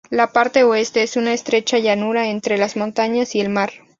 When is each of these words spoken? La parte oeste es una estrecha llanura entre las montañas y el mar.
La 0.09 0.31
parte 0.33 0.63
oeste 0.63 1.03
es 1.03 1.15
una 1.15 1.31
estrecha 1.31 1.77
llanura 1.77 2.27
entre 2.29 2.57
las 2.57 2.75
montañas 2.75 3.35
y 3.35 3.39
el 3.39 3.49
mar. 3.49 3.69